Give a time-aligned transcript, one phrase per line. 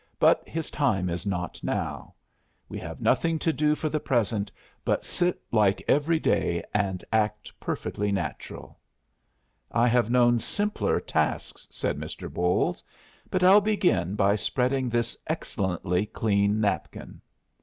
[0.17, 2.15] "But his time is not now.
[2.67, 4.51] We have nothing to do for the present
[4.83, 8.79] but sit like every day and act perfectly natural."
[9.71, 12.33] "I have known simpler tasks," said Mr.
[12.33, 12.83] Bolles,
[13.29, 17.21] "but I'll begin by spreading this excellently clean napkin."